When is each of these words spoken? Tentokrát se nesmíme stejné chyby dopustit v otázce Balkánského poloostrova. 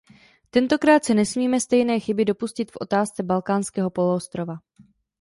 Tentokrát 0.51 1.03
se 1.05 1.13
nesmíme 1.13 1.59
stejné 1.59 1.99
chyby 1.99 2.25
dopustit 2.25 2.71
v 2.71 2.77
otázce 2.81 3.23
Balkánského 3.23 3.89
poloostrova. 3.89 4.55